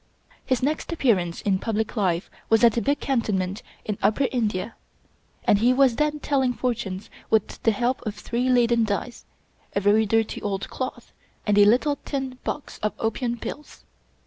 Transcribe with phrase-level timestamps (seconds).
[0.43, 4.75] His next appearance in public life was at a big canton ment in Upper India,
[5.43, 9.25] and he was then telling fortunes with the help of three leaden dice,
[9.75, 11.13] a very dirty old cloth,
[11.45, 13.85] and a little tin box of opium pills.